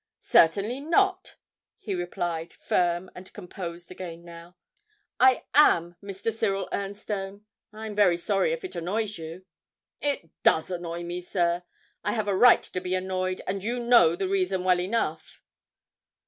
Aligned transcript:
'Certainly 0.19 0.79
not,' 0.81 1.35
he 1.77 1.93
replied, 1.93 2.53
firm 2.53 3.11
and 3.13 3.31
composed 3.33 3.91
again 3.91 4.25
now. 4.25 4.55
'I 5.19 5.43
am 5.53 5.95
Mr. 6.01 6.33
Cyril 6.33 6.67
Ernstone. 6.73 7.41
I'm 7.71 7.93
very 7.93 8.17
sorry 8.17 8.51
if 8.51 8.63
it 8.65 8.75
annoys 8.75 9.19
you.' 9.19 9.45
'It 10.01 10.31
does 10.41 10.71
annoy 10.71 11.03
me, 11.03 11.21
sir. 11.21 11.61
I 12.03 12.13
have 12.13 12.27
a 12.27 12.35
right 12.35 12.63
to 12.63 12.81
be 12.81 12.95
annoyed, 12.95 13.43
and 13.45 13.63
you 13.63 13.77
know 13.77 14.15
the 14.15 14.27
reason 14.27 14.63
well 14.63 14.79
enough!' 14.81 15.43